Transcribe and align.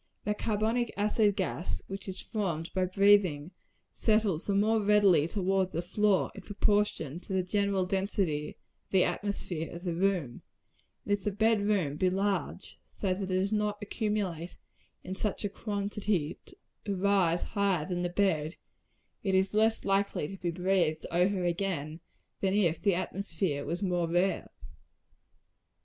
The 0.23 0.33
carbonic 0.33 0.91
acid 0.97 1.35
gas 1.35 1.83
which 1.85 2.07
is 2.07 2.19
formed 2.19 2.73
by 2.73 2.85
breathing, 2.85 3.51
settles 3.91 4.47
the 4.47 4.55
more 4.55 4.81
readily 4.81 5.27
towards 5.27 5.73
the 5.73 5.83
floor, 5.83 6.31
in 6.33 6.41
proportion 6.41 7.19
to 7.19 7.33
the 7.33 7.43
general 7.43 7.85
density 7.85 8.47
of 8.85 8.89
the 8.89 9.03
atmosphere 9.03 9.69
of 9.71 9.83
the 9.83 9.93
room; 9.93 10.41
and 11.05 11.13
if 11.13 11.23
the 11.23 11.29
bed 11.31 11.61
room 11.61 11.97
be 11.97 12.09
large, 12.09 12.79
so 12.99 13.13
that 13.13 13.21
it 13.21 13.27
does 13.27 13.51
not 13.53 13.77
accumulate 13.79 14.57
in 15.03 15.13
such 15.15 15.45
a 15.45 15.49
quantity 15.49 16.35
as 16.47 16.55
to 16.85 16.95
rise 16.95 17.43
higher 17.43 17.85
than 17.85 18.01
the 18.01 18.09
bedstead, 18.09 18.55
it 19.21 19.35
is 19.35 19.53
less 19.53 19.85
likely 19.85 20.27
to 20.29 20.41
be 20.41 20.49
breathed 20.49 21.05
over 21.11 21.45
again, 21.45 21.99
than 22.39 22.55
if 22.55 22.81
the 22.81 22.95
atmosphere 22.95 23.63
were 23.63 23.77
more 23.83 24.07
rare. 24.09 24.49